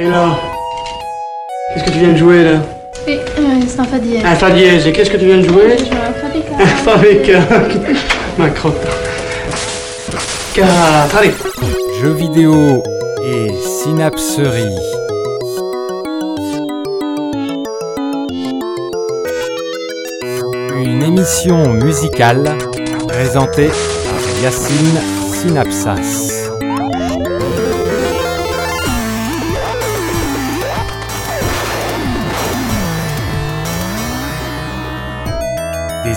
[0.00, 0.38] Et là
[1.74, 2.60] Qu'est-ce que tu viens de jouer là
[3.04, 4.22] Oui, euh, c'est un fa dièse.
[4.24, 4.86] Un fa dièse.
[4.86, 6.62] Et qu'est-ce que tu viens de jouer Je joue un fa.
[6.62, 7.44] Un fa bécane.
[8.38, 8.76] Ma crotte.
[10.54, 11.34] Quatre, allez.
[12.00, 12.80] Jeux vidéo
[13.24, 13.48] et
[13.82, 14.76] synapserie.
[20.76, 22.56] Une émission musicale
[23.08, 25.00] présentée par Yacine
[25.32, 26.37] Synapsas.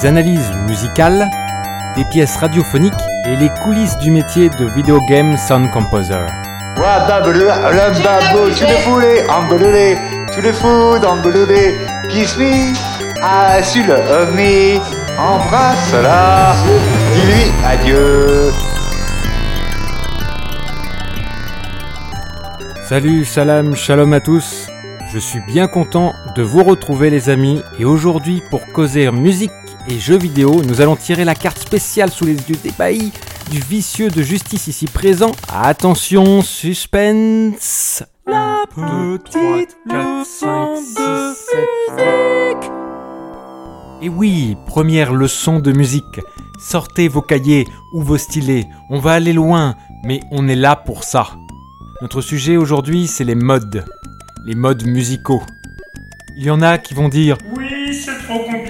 [0.02, 1.30] Des analyses musicales,
[1.96, 2.94] des pièces radiophoniques
[3.28, 6.26] et les coulisses du métier de video game sound composer.
[6.78, 7.06] Ah,
[15.20, 16.56] embrasse-la,
[17.14, 18.52] dis-lui adieu.
[22.84, 24.68] Salut, salam, shalom à tous.
[25.14, 29.52] Je suis bien content de vous retrouver les amis et aujourd'hui pour causer musique
[29.88, 33.12] et jeux vidéo, nous allons tirer la carte spéciale sous les yeux d'ébahis
[33.50, 35.32] du vicieux de justice ici présent.
[35.52, 38.04] Attention, suspense.
[38.26, 42.72] La petite leçon de musique.
[44.02, 46.22] Et oui, première leçon de musique.
[46.60, 48.68] Sortez vos cahiers ou vos stylets.
[48.90, 51.28] On va aller loin, mais on est là pour ça.
[52.02, 53.86] Notre sujet aujourd'hui, c'est les modes.
[54.46, 55.42] Les modes musicaux.
[56.38, 58.61] Il y en a qui vont dire Oui, c'est trop compliqué.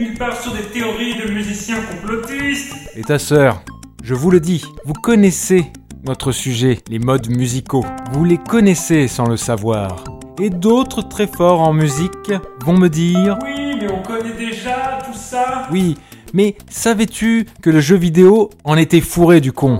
[0.00, 2.72] Il part sur des théories de musiciens complotistes.
[2.94, 3.62] Et ta sœur,
[4.04, 5.72] je vous le dis, vous connaissez
[6.04, 7.84] notre sujet, les modes musicaux.
[8.12, 10.04] Vous les connaissez sans le savoir.
[10.40, 12.30] Et d'autres très forts en musique
[12.64, 15.66] vont me dire Oui, mais on connaît déjà tout ça.
[15.72, 15.96] Oui,
[16.32, 19.78] mais savais-tu que le jeu vidéo en était fourré du con?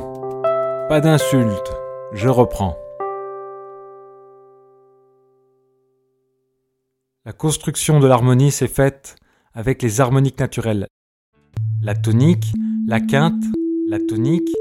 [0.88, 1.72] Pas d'insulte,
[2.12, 2.76] je reprends.
[7.24, 9.14] La construction de l'harmonie s'est faite
[9.58, 10.86] avec les harmoniques naturelles.
[11.82, 12.52] La tonique,
[12.86, 13.42] la quinte,
[13.88, 14.54] la tonique,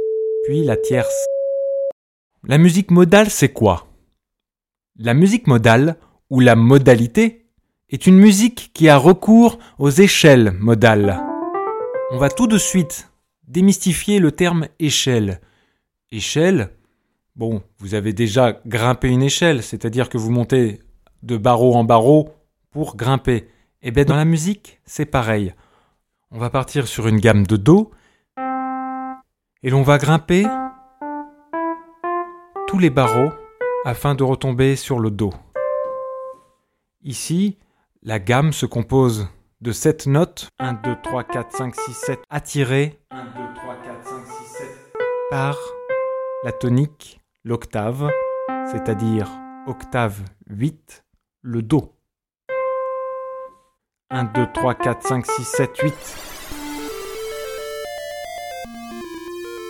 [0.44, 1.28] puis la tierce.
[2.44, 3.88] La musique modale, c'est quoi?
[4.98, 5.98] La musique modale,
[6.32, 7.46] ou la modalité,
[7.92, 11.22] est une musique qui a recours aux échelles modales.
[12.12, 13.12] On va tout de suite
[13.48, 15.42] démystifier le terme échelle.
[16.12, 16.72] Échelle,
[17.36, 20.82] bon, vous avez déjà grimpé une échelle, c'est-à-dire que vous montez
[21.22, 22.30] de barreau en barreau
[22.72, 23.48] pour grimper.
[23.82, 25.54] Et bien dans la musique, c'est pareil.
[26.32, 27.92] On va partir sur une gamme de Do
[29.64, 30.46] et l'on va grimper
[32.68, 33.32] tous les barreaux
[33.86, 35.32] afin de retomber sur le Do.
[37.04, 37.58] Ici,
[38.02, 39.30] la gamme se compose
[39.62, 44.08] de 7 notes 1, 2, 3, 4, 5, 6, 7 attirées 1, 2, 3, 4,
[44.10, 44.68] 5, 6, 7
[45.30, 45.58] par
[46.44, 48.10] la tonique, l'octave,
[48.72, 49.30] c'est-à-dire
[49.68, 51.06] octave 8,
[51.42, 51.97] le Do.
[54.10, 55.94] 1, 2, 3, 4, 5, 6, 7, 8.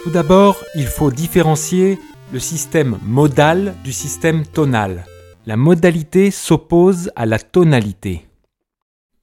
[0.03, 1.97] Tout d'abord, il faut différencier
[2.31, 5.05] le système modal du système tonal.
[5.47, 8.27] La modalité s'oppose à la tonalité.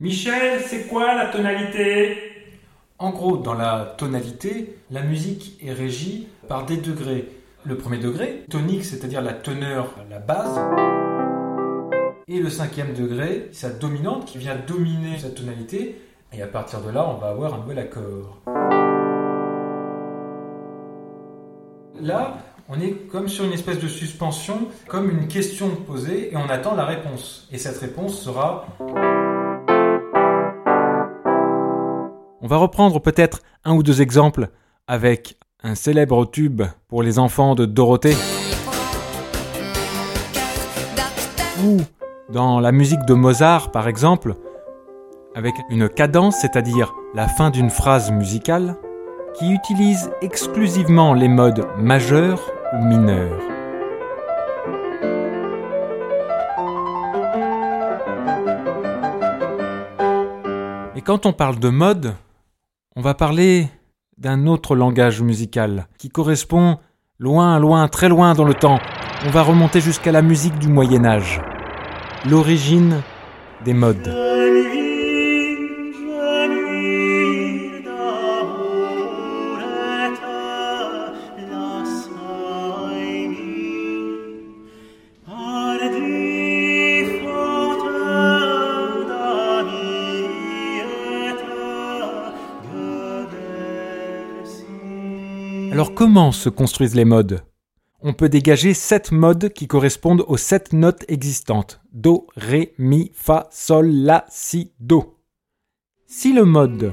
[0.00, 2.18] Michel, c'est quoi la tonalité?
[2.98, 7.28] En gros, dans la tonalité, la musique est régie par des degrés.
[7.64, 11.13] Le premier degré, tonique, c'est-à-dire la teneur, la base.
[12.26, 16.00] Et le cinquième degré, sa dominante qui vient dominer sa tonalité.
[16.32, 18.38] Et à partir de là, on va avoir un nouvel accord.
[22.00, 22.38] Là,
[22.70, 26.74] on est comme sur une espèce de suspension, comme une question posée, et on attend
[26.74, 27.46] la réponse.
[27.52, 28.64] Et cette réponse sera...
[32.40, 34.48] On va reprendre peut-être un ou deux exemples
[34.86, 38.16] avec un célèbre tube pour les enfants de Dorothée.
[41.62, 41.80] Ou
[42.30, 44.34] dans la musique de Mozart, par exemple,
[45.34, 48.76] avec une cadence, c'est-à-dire la fin d'une phrase musicale,
[49.34, 52.40] qui utilise exclusivement les modes majeurs
[52.72, 53.40] ou mineurs.
[60.96, 62.14] Et quand on parle de mode,
[62.96, 63.68] on va parler
[64.16, 66.78] d'un autre langage musical qui correspond
[67.18, 68.78] loin, loin, très loin dans le temps.
[69.26, 71.40] On va remonter jusqu'à la musique du Moyen Âge.
[72.26, 73.02] L'origine
[73.66, 74.08] des modes.
[95.72, 97.42] Alors comment se construisent les modes?
[98.06, 101.80] On peut dégager sept modes qui correspondent aux sept notes existantes.
[101.90, 105.18] Do, Ré, Mi, Fa, Sol, La, Si, Do.
[106.06, 106.90] Si le mode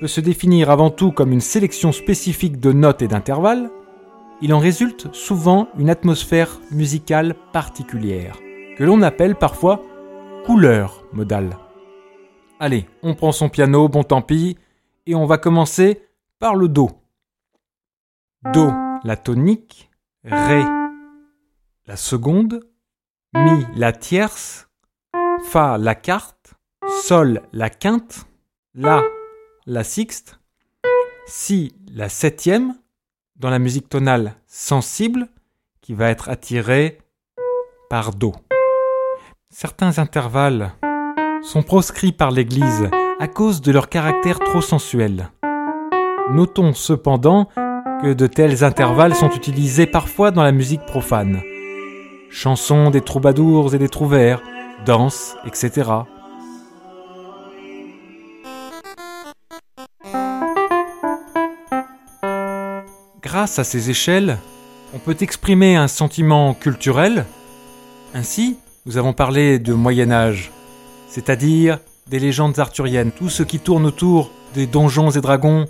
[0.00, 3.70] peut se définir avant tout comme une sélection spécifique de notes et d'intervalles,
[4.42, 8.38] il en résulte souvent une atmosphère musicale particulière,
[8.76, 9.82] que l'on appelle parfois
[10.44, 11.56] couleur modale.
[12.58, 14.58] Allez, on prend son piano, bon tant pis,
[15.06, 16.02] et on va commencer
[16.38, 16.90] par le Do.
[18.52, 18.70] Do,
[19.04, 19.89] la tonique,
[20.24, 20.62] Ré,
[21.86, 22.60] la seconde,
[23.32, 24.68] Mi, la tierce,
[25.44, 26.52] Fa, la quarte,
[27.02, 28.26] Sol, la quinte,
[28.74, 29.02] La,
[29.64, 30.38] la sixte,
[31.26, 32.74] Si, la septième,
[33.36, 35.26] dans la musique tonale sensible,
[35.80, 36.98] qui va être attirée
[37.88, 38.34] par Do.
[39.48, 40.72] Certains intervalles
[41.42, 42.90] sont proscrits par l'Église
[43.20, 45.30] à cause de leur caractère trop sensuel.
[46.28, 47.48] Notons cependant
[48.02, 51.42] que de tels intervalles sont utilisés parfois dans la musique profane.
[52.30, 54.40] Chansons des troubadours et des trouvères,
[54.86, 55.90] danses, etc.
[63.22, 64.38] Grâce à ces échelles,
[64.94, 67.26] on peut exprimer un sentiment culturel.
[68.14, 68.56] Ainsi,
[68.86, 70.52] nous avons parlé de Moyen Âge,
[71.08, 75.66] c'est-à-dire des légendes arthuriennes, tout ce qui tourne autour des donjons et dragons,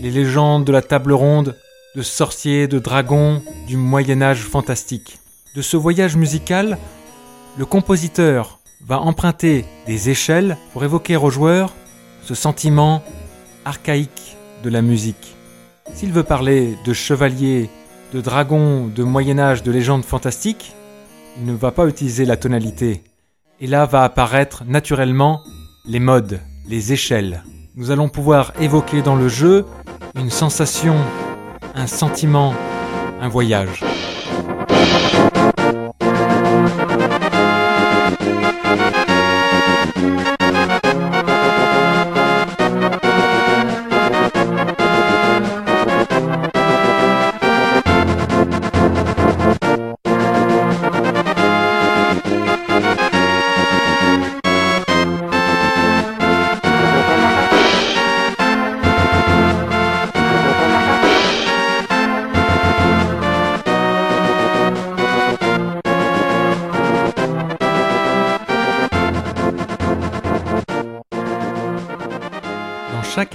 [0.00, 1.56] les légendes de la table ronde,
[1.96, 5.18] de sorciers, de dragons, du Moyen Âge fantastique.
[5.56, 6.78] De ce voyage musical,
[7.58, 11.74] le compositeur va emprunter des échelles pour évoquer aux joueurs
[12.22, 13.02] ce sentiment
[13.64, 15.36] archaïque de la musique.
[15.92, 17.68] S'il veut parler de chevaliers,
[18.12, 20.74] de dragons, de Moyen Âge, de légendes fantastiques,
[21.38, 23.02] il ne va pas utiliser la tonalité.
[23.60, 25.40] Et là va apparaître naturellement
[25.86, 27.42] les modes, les échelles.
[27.74, 29.64] Nous allons pouvoir évoquer dans le jeu
[30.14, 30.96] une sensation,
[31.74, 32.54] un sentiment,
[33.20, 33.82] un voyage.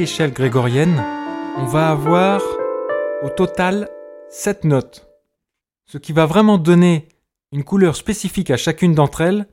[0.05, 1.03] Grégorienne,
[1.57, 2.39] on va avoir
[3.23, 3.89] au total
[4.29, 5.07] 7 notes.
[5.87, 7.07] Ce qui va vraiment donner
[7.51, 9.47] une couleur spécifique à chacune d'entre elles,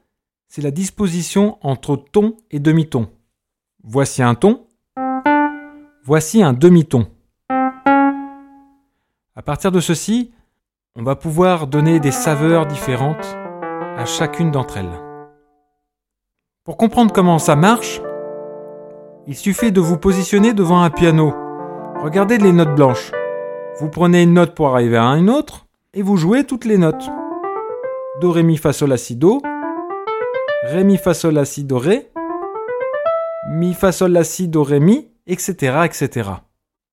[0.49, 3.09] c'est la disposition entre ton et demi-ton.
[3.83, 4.67] Voici un ton,
[6.05, 7.07] voici un demi-ton.
[7.49, 10.33] À partir de ceci,
[10.97, 13.37] on va pouvoir donner des saveurs différentes
[13.97, 15.01] à chacune d'entre elles.
[16.65, 18.03] Pour comprendre comment ça marche,
[19.27, 21.35] il suffit de vous positionner devant un piano.
[22.03, 23.13] Regardez les notes blanches.
[23.79, 27.09] Vous prenez une note pour arriver à une autre et vous jouez toutes les notes.
[28.21, 29.41] Do, ré, mi, fa, sol, la, si, do.
[30.65, 32.11] Ré, mi, fa, sol, la, si, do, ré.
[33.51, 36.31] Mi, fa, sol, la, si, do, ré, mi, etc., etc.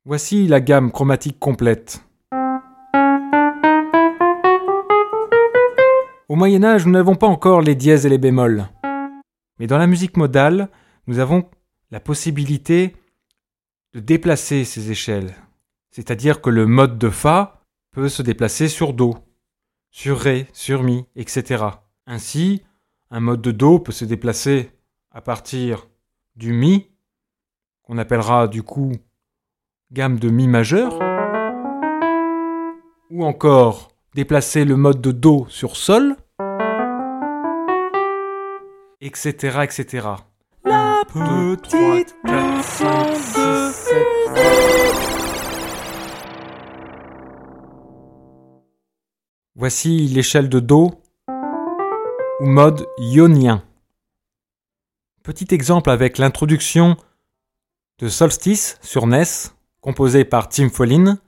[0.05, 2.03] Voici la gamme chromatique complète.
[6.29, 8.65] Au Moyen Âge, nous n'avons pas encore les dièses et les bémols.
[9.59, 10.69] Mais dans la musique modale,
[11.07, 11.43] nous avons
[11.91, 12.95] la possibilité
[13.93, 15.35] de déplacer ces échelles.
[15.91, 19.15] C'est-à-dire que le mode de Fa peut se déplacer sur Do,
[19.89, 21.65] sur Ré, sur Mi, etc.
[22.05, 22.63] Ainsi,
[23.09, 24.71] un mode de Do peut se déplacer
[25.11, 25.87] à partir
[26.35, 26.91] du Mi,
[27.83, 28.93] qu'on appellera du coup
[29.91, 30.99] gamme de Mi majeur,
[33.09, 36.15] ou encore déplacer le mode de Do sur Sol,
[39.01, 39.61] etc.
[39.63, 40.07] etc.
[40.65, 43.31] La petite 4, 5, 6,
[43.71, 43.95] 7.
[49.55, 50.91] Voici l'échelle de Do
[52.39, 53.63] ou mode ionien.
[55.23, 56.97] Petit exemple avec l'introduction
[57.99, 59.23] de Solstice sur NES,
[59.79, 61.19] composé par Tim Follin,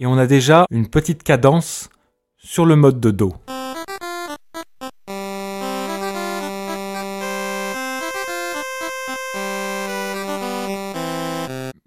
[0.00, 1.88] et on a déjà une petite cadence
[2.36, 3.34] sur le mode de Do.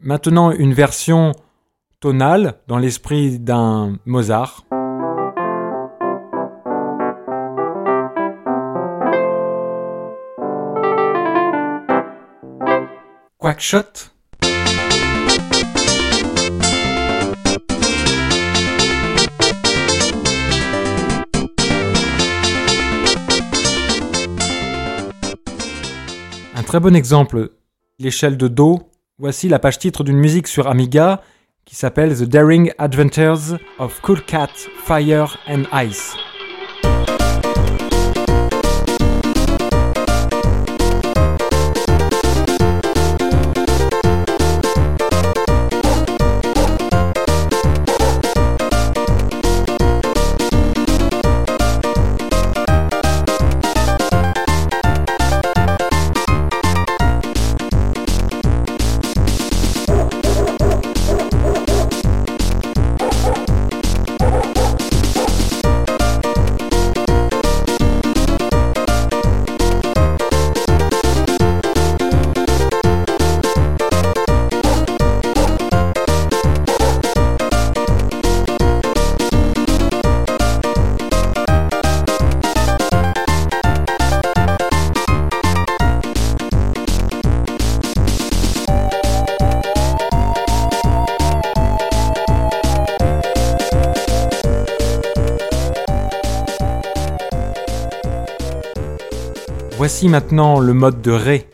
[0.07, 1.33] Maintenant une version
[1.99, 4.63] tonale dans l'esprit d'un Mozart.
[13.37, 13.81] Quackshot
[26.55, 27.51] Un très bon exemple,
[27.99, 31.21] l'échelle de Do voici la page titre d'une musique sur Amiga
[31.65, 34.49] qui s'appelle The Daring Adventures of Cool Cat,
[34.85, 36.15] Fire and Ice.
[99.97, 101.47] Voici maintenant le mode de Ré.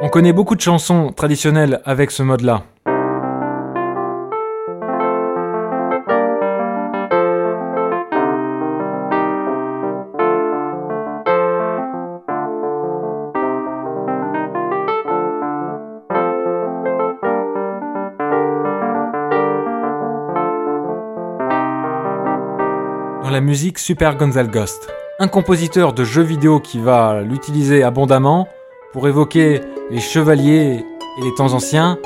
[0.00, 2.62] On connaît beaucoup de chansons traditionnelles avec ce mode-là.
[23.30, 24.88] La musique Super Gonzal Ghost.
[25.18, 28.48] Un compositeur de jeux vidéo qui va l'utiliser abondamment
[28.92, 30.84] pour évoquer les chevaliers
[31.18, 31.98] et les temps anciens.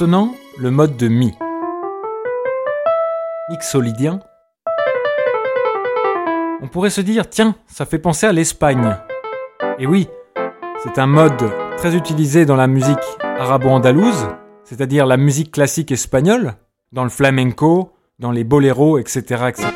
[0.00, 1.34] Maintenant, le mode de Mi.
[3.50, 4.20] Mixolydien.
[6.62, 8.96] On pourrait se dire, tiens, ça fait penser à l'Espagne.
[9.78, 10.08] Et oui,
[10.82, 14.28] c'est un mode très utilisé dans la musique arabo-andalouse,
[14.64, 16.54] c'est-à-dire la musique classique espagnole,
[16.92, 19.48] dans le flamenco, dans les boléros, etc.
[19.48, 19.66] etc.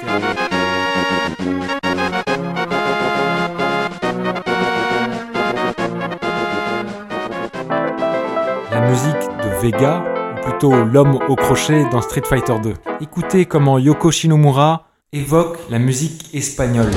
[8.71, 10.14] La musique de Vega,
[10.73, 12.75] l'homme au crochet dans Street Fighter 2.
[13.01, 16.91] Écoutez comment Yoko Shinomura évoque la musique espagnole.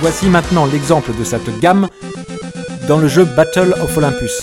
[0.00, 1.88] Voici maintenant l'exemple de cette gamme
[2.88, 4.42] dans le jeu Battle of Olympus.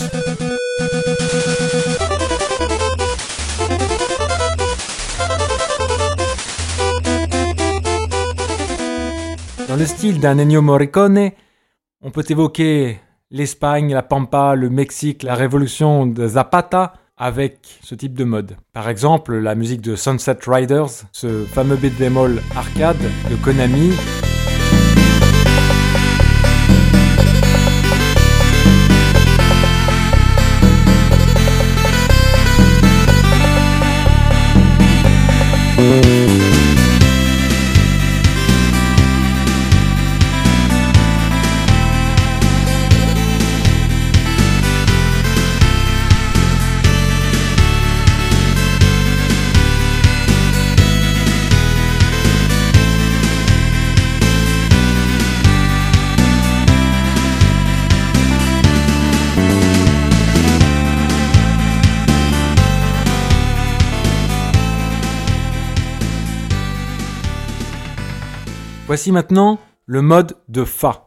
[9.80, 11.30] Le style d'un Ennio Morricone,
[12.02, 18.12] on peut évoquer l'Espagne, la Pampa, le Mexique, la révolution de Zapata avec ce type
[18.12, 18.58] de mode.
[18.74, 23.92] Par exemple, la musique de Sunset Riders, ce fameux bémol arcade de Konami,
[68.90, 71.06] Voici maintenant le mode de Fa.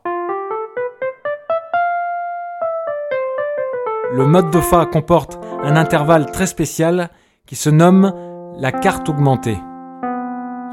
[4.14, 7.10] Le mode de Fa comporte un intervalle très spécial
[7.46, 8.14] qui se nomme
[8.58, 9.58] la carte augmentée.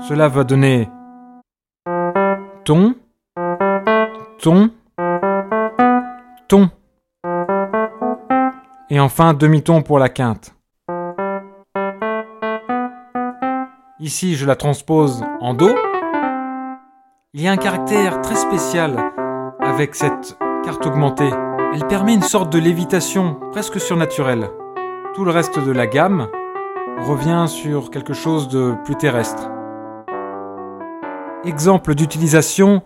[0.07, 0.89] Cela va donner
[2.65, 2.95] ton,
[4.41, 4.71] ton,
[6.47, 6.71] ton.
[8.89, 10.55] Et enfin demi-ton pour la quinte.
[13.99, 15.75] Ici, je la transpose en Do.
[17.33, 19.13] Il y a un caractère très spécial
[19.61, 21.31] avec cette carte augmentée.
[21.73, 24.51] Elle permet une sorte de lévitation presque surnaturelle.
[25.15, 26.27] Tout le reste de la gamme
[26.99, 29.49] revient sur quelque chose de plus terrestre.
[31.45, 32.83] Exemple d'utilisation.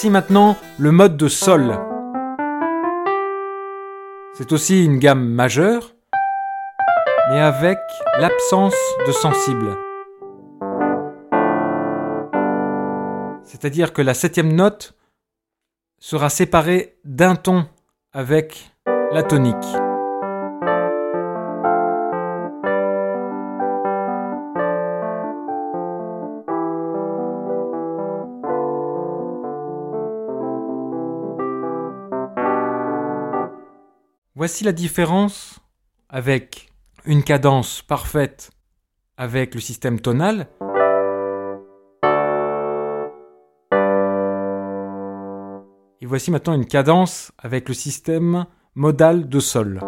[0.00, 1.78] Voici maintenant le mode de Sol.
[4.32, 5.94] C'est aussi une gamme majeure,
[7.28, 7.78] mais avec
[8.18, 8.74] l'absence
[9.06, 9.76] de sensible.
[13.44, 14.94] C'est-à-dire que la septième note
[15.98, 17.66] sera séparée d'un ton
[18.14, 18.72] avec
[19.12, 19.56] la tonique.
[34.40, 35.60] Voici la différence
[36.08, 36.72] avec
[37.04, 38.52] une cadence parfaite
[39.18, 40.48] avec le système tonal.
[46.00, 49.78] Et voici maintenant une cadence avec le système modal de sol.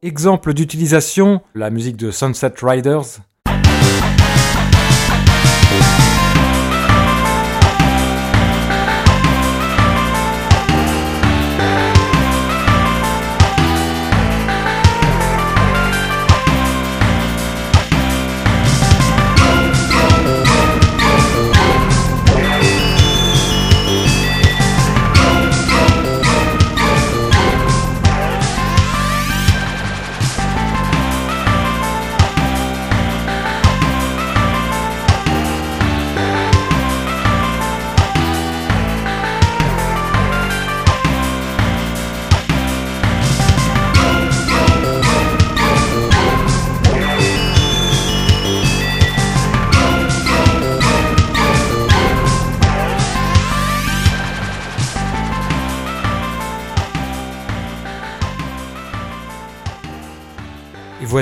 [0.00, 3.20] Exemple d'utilisation, la musique de Sunset Riders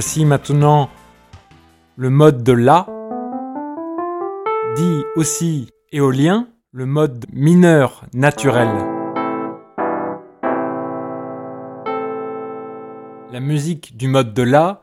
[0.01, 0.89] voici maintenant
[1.97, 2.87] le mode de La,
[4.75, 8.71] dit aussi éolien, le mode mineur naturel.
[13.31, 14.81] La musique du mode de La,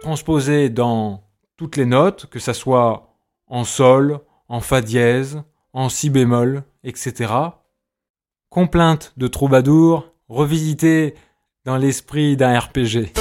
[0.00, 1.22] transposée dans
[1.58, 3.14] toutes les notes, que ça soit
[3.46, 5.42] en sol, en fa dièse,
[5.74, 7.30] en si bémol, etc.
[8.48, 11.14] Complainte de troubadour, revisitée
[11.66, 13.12] dans l'esprit d'un RPG.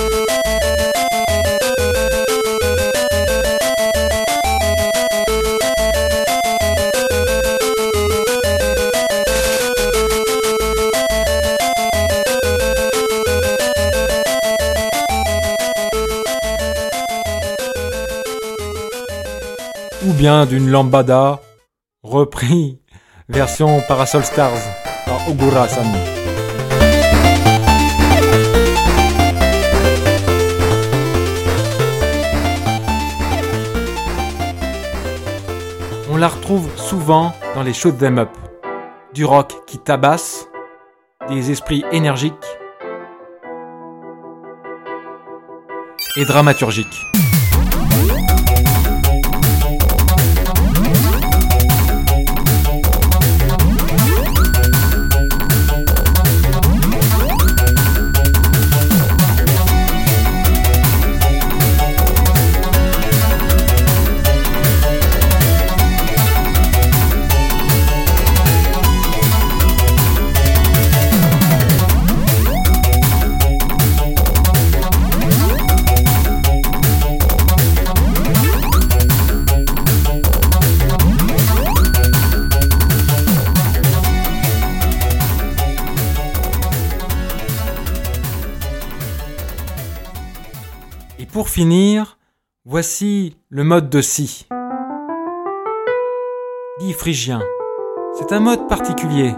[20.05, 21.41] Ou bien d'une lambada
[22.03, 22.79] repris
[23.27, 24.51] version Parasol Stars
[25.07, 26.14] par Ogura Sami.
[36.15, 38.29] On la retrouve souvent dans les shoot them up.
[39.13, 40.47] Du rock qui tabasse,
[41.27, 42.33] des esprits énergiques
[46.15, 47.01] et dramaturgiques.
[91.55, 92.17] Finir,
[92.65, 94.45] voici le mode de si.
[96.79, 97.41] Dit phrygien.
[98.15, 99.33] C'est un mode particulier.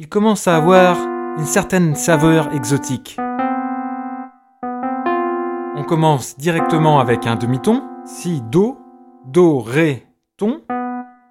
[0.00, 0.98] Il commence à avoir
[1.38, 3.16] une certaine saveur exotique.
[5.76, 8.76] On commence directement avec un demi-ton, si, do,
[9.24, 10.62] do, ré, ton,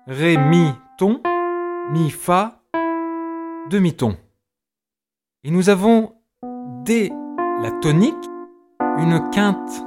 [0.08, 1.22] ré, mi, ton,
[1.92, 2.62] mi, fa,
[3.70, 4.16] demi-ton.
[5.44, 6.14] Et nous avons,
[6.86, 7.12] dès
[7.62, 8.30] la tonique,
[8.98, 9.86] une quinte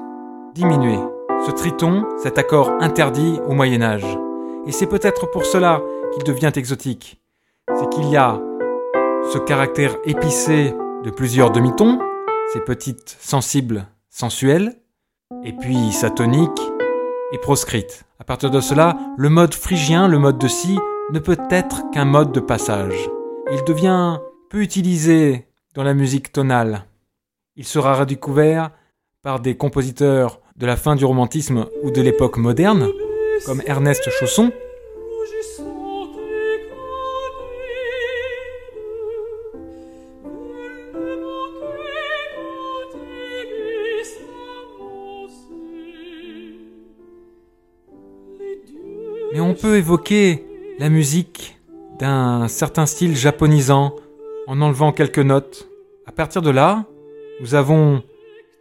[0.55, 0.99] diminuée.
[1.47, 4.19] Ce triton, cet accord interdit au Moyen Âge.
[4.66, 5.81] Et c'est peut-être pour cela
[6.12, 7.21] qu'il devient exotique.
[7.79, 8.40] C'est qu'il y a
[9.33, 11.99] ce caractère épicé de plusieurs demi-tons,
[12.53, 14.77] ces petites sensibles sensuelles,
[15.45, 16.61] et puis sa tonique
[17.33, 18.05] est proscrite.
[18.19, 20.79] À partir de cela, le mode phrygien, le mode de si,
[21.12, 23.09] ne peut être qu'un mode de passage.
[23.53, 24.19] Il devient
[24.51, 26.87] peu utilisé dans la musique tonale.
[27.57, 28.71] Il sera redécouvert
[29.27, 32.87] par des compositeurs de la fin du romantisme ou de l'époque moderne,
[33.45, 34.53] comme Ernest Chausson,
[49.33, 50.47] Mais on peut évoquer
[50.79, 51.59] la musique
[51.99, 53.97] d'un certain style japonisant
[54.47, 55.69] en enlevant quelques notes.
[56.07, 56.85] À partir de là,
[57.41, 58.05] nous avons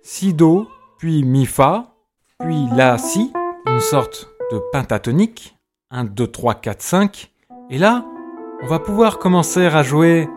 [0.08, 0.68] si do,
[1.00, 1.96] puis mi fa,
[2.38, 3.34] puis la si,
[3.66, 5.58] une sorte de pentatonique,
[5.90, 7.32] 1 2 3 4 5
[7.72, 8.06] et là,
[8.62, 10.30] on va pouvoir commencer à jouer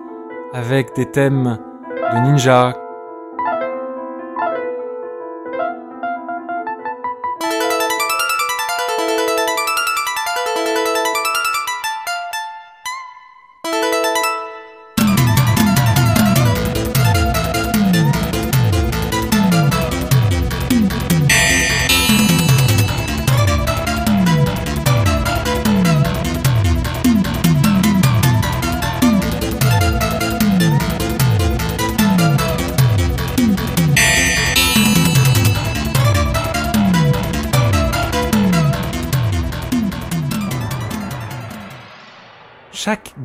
[0.54, 1.59] avec des thèmes
[1.90, 2.78] de ninja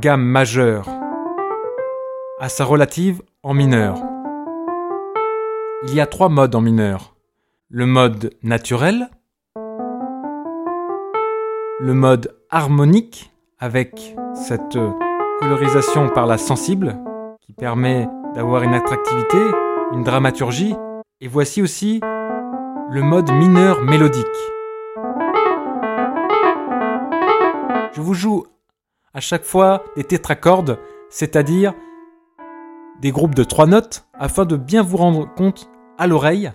[0.03, 0.89] gamme majeure
[2.37, 3.95] a sa relative en mineur.
[5.83, 7.15] Il y a trois modes en mineur.
[7.69, 9.09] Le mode naturel,
[11.79, 14.77] le mode harmonique avec cette
[15.39, 16.99] colorisation par la sensible
[17.39, 19.37] qui permet d'avoir une attractivité,
[19.93, 20.75] une dramaturgie,
[21.21, 22.01] et voici aussi
[22.89, 24.27] le mode mineur mélodique.
[27.93, 28.43] Je vous joue
[29.13, 31.73] à chaque fois des tétracordes, c'est-à-dire
[32.99, 36.51] des groupes de trois notes, afin de bien vous rendre compte à l'oreille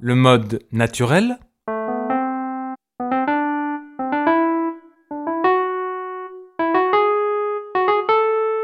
[0.00, 1.38] le mode naturel,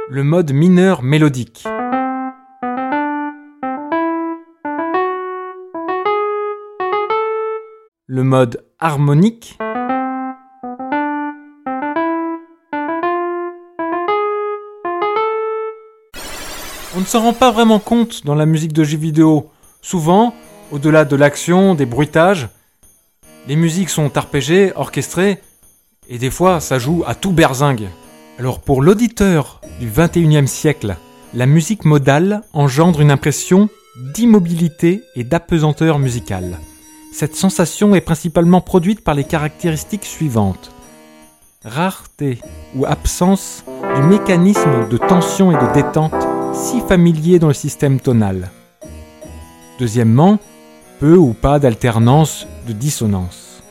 [0.08, 1.64] le mode mineur mélodique.
[8.08, 9.58] Le mode harmonique
[17.06, 19.48] ne s'en rend pas vraiment compte dans la musique de jeux vidéo.
[19.80, 20.34] Souvent,
[20.72, 22.48] au-delà de l'action, des bruitages,
[23.46, 25.40] les musiques sont arpégées, orchestrées,
[26.08, 27.88] et des fois ça joue à tout berzingue.
[28.40, 30.96] Alors pour l'auditeur du 21e siècle,
[31.32, 33.68] la musique modale engendre une impression
[34.12, 36.58] d'immobilité et d'apesanteur musicale.
[37.12, 40.72] Cette sensation est principalement produite par les caractéristiques suivantes.
[41.64, 42.40] Rareté
[42.74, 43.64] ou absence
[43.94, 46.25] du mécanisme de tension et de détente
[46.56, 48.50] si familier dans le système tonal.
[49.78, 50.38] Deuxièmement,
[50.98, 53.62] peu ou pas d'alternance de dissonance.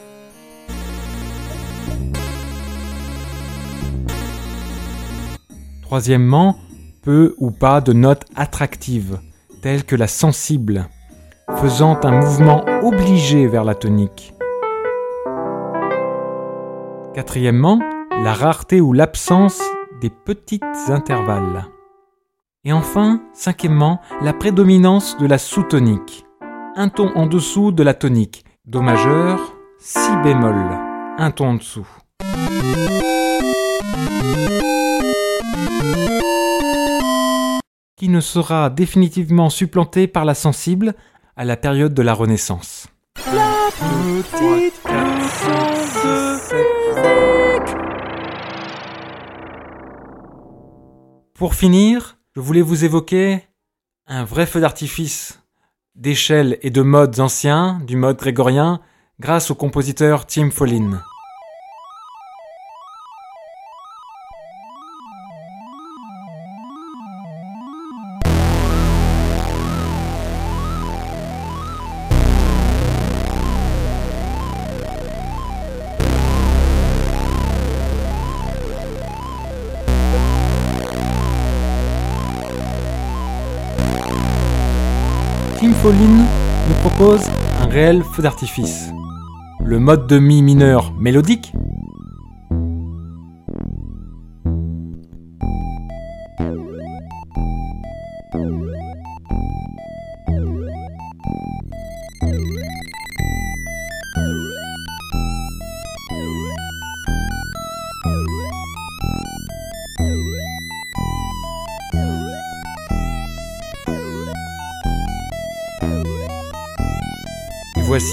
[5.81, 6.57] Troisièmement,
[7.01, 9.19] peu ou pas de notes attractives,
[9.61, 10.87] telles que la sensible,
[11.57, 14.33] faisant un mouvement obligé vers la tonique.
[17.13, 17.79] Quatrièmement,
[18.11, 19.61] la rareté ou l'absence
[20.01, 21.65] des petits intervalles.
[22.67, 26.25] Et enfin, cinquièmement, la prédominance de la sous-tonique.
[26.75, 28.43] Un ton en dessous de la tonique.
[28.65, 30.55] Do majeur, si bémol.
[31.19, 31.87] Un ton en dessous.
[37.97, 40.95] Qui ne sera définitivement supplanté par la sensible
[41.37, 42.87] à la période de la Renaissance.
[51.35, 53.41] Pour finir, je voulais vous évoquer
[54.07, 55.41] un vrai feu d'artifice
[55.95, 58.81] d'échelles et de modes anciens, du mode grégorien,
[59.21, 61.01] grâce au compositeur Tim Follin.
[85.73, 86.25] Follin
[86.67, 87.21] nous propose
[87.61, 88.91] un réel feu d'artifice.
[89.63, 91.53] Le mode de mi mineur mélodique,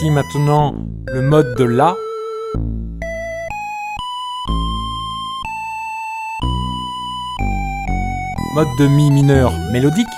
[0.03, 0.75] voici maintenant
[1.07, 1.97] le mode de La.
[8.55, 10.09] Mode de Mi mineur mélodique.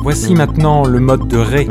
[0.00, 1.66] Voici maintenant le mode de Ré.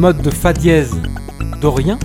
[0.00, 0.94] Mode de Fa dièse
[1.60, 1.98] dorien.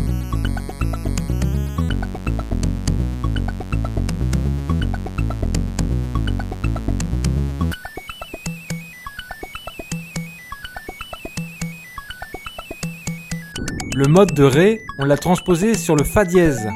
[13.96, 16.68] Le mode de Ré, on l'a transposé sur le Fa dièse.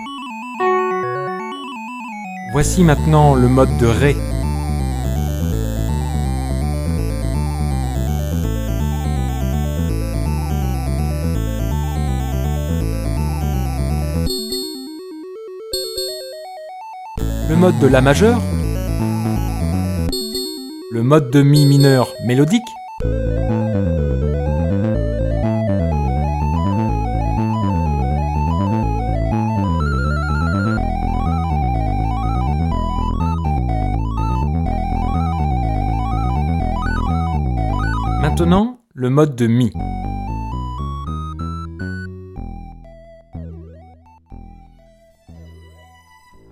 [2.54, 4.16] Voici maintenant le mode de Ré.
[17.60, 18.42] Mode de La majeur,
[20.94, 22.64] le mode de Mi mineur mélodique,
[38.22, 39.74] Maintenant, le mode de Mi.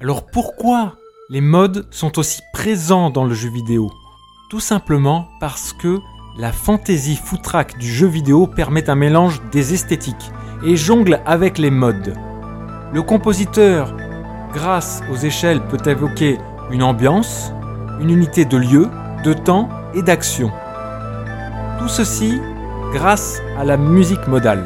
[0.02, 0.97] Alors pourquoi
[1.30, 3.92] les modes sont aussi présents dans le jeu vidéo
[4.50, 6.00] Tout simplement parce que
[6.38, 10.32] la fantaisie foutraque du jeu vidéo permet un mélange des esthétiques
[10.66, 12.14] et jongle avec les modes.
[12.94, 13.94] Le compositeur,
[14.54, 16.38] grâce aux échelles, peut évoquer
[16.72, 17.52] une ambiance,
[18.00, 18.88] une unité de lieu,
[19.26, 20.50] de temps et d'action.
[21.78, 22.40] Tout ceci
[22.94, 24.66] grâce à la musique modale.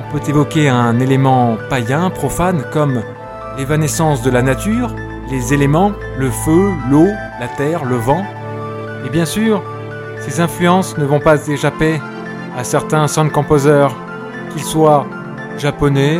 [0.00, 3.00] On peut évoquer un élément païen, profane, comme
[3.56, 4.92] l'évanescence de la nature,
[5.32, 7.08] les éléments, le feu, l'eau,
[7.40, 8.22] la terre, le vent.
[9.06, 9.62] Et bien sûr,
[10.20, 12.00] ces influences ne vont pas échapper
[12.56, 13.96] à certains sound composers,
[14.52, 15.06] qu'ils soient
[15.56, 16.18] japonais,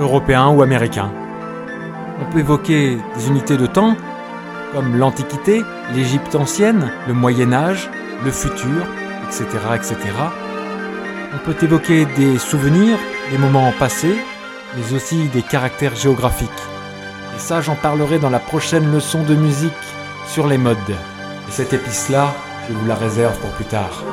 [0.00, 1.12] européens ou américains.
[2.20, 3.96] On peut évoquer des unités de temps
[4.74, 5.62] comme l'Antiquité,
[5.94, 7.88] l'Égypte ancienne, le Moyen Âge,
[8.24, 8.84] le futur,
[9.26, 9.96] etc., etc.
[11.34, 12.98] On peut évoquer des souvenirs,
[13.30, 14.16] des moments passés,
[14.76, 16.69] mais aussi des caractères géographiques.
[17.40, 19.72] Ça, j'en parlerai dans la prochaine leçon de musique
[20.28, 20.76] sur les modes.
[20.88, 22.32] Et cette épice-là,
[22.68, 24.04] je vous la réserve pour plus tard.